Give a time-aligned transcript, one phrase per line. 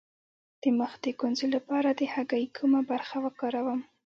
[0.61, 3.79] د مخ د ګونځو لپاره د هګۍ کومه برخه وکاروم؟